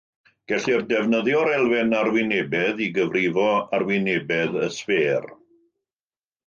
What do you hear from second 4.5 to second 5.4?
y sffêr.